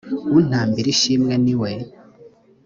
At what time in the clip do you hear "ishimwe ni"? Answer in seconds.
0.95-1.55